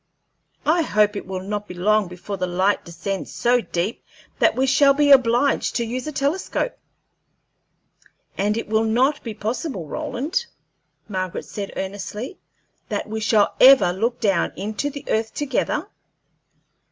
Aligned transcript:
I 0.65 0.81
hope 0.81 1.15
it 1.15 1.27
will 1.27 1.43
not 1.43 1.67
be 1.67 1.75
long 1.75 2.07
before 2.07 2.35
the 2.35 2.47
light 2.47 2.83
descends 2.83 3.31
so 3.31 3.61
deep 3.61 4.03
that 4.39 4.55
we 4.55 4.65
shall 4.65 4.95
be 4.95 5.11
obliged 5.11 5.75
to 5.75 5.85
use 5.85 6.07
a 6.07 6.11
telescope." 6.11 6.75
"And 8.35 8.57
will 8.67 8.83
it 8.83 8.87
not 8.87 9.21
be 9.23 9.35
possible, 9.35 9.85
Roland," 9.85 10.47
Margaret 11.07 11.45
said, 11.45 11.71
earnestly, 11.75 12.39
"that 12.89 13.07
we 13.07 13.19
shall 13.19 13.53
ever 13.61 13.93
look 13.93 14.19
down 14.19 14.53
into 14.55 14.89
the 14.89 15.05
earth 15.07 15.35
together? 15.35 15.87